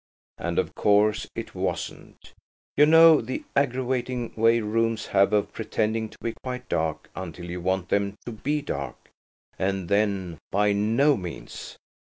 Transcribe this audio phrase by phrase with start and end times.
[0.39, 2.33] And, of course, it wasn't.
[2.75, 7.61] You know the aggravating way rooms have of pretending to be quite dark until you
[7.61, 11.77] want them to be dark–and then–by no means!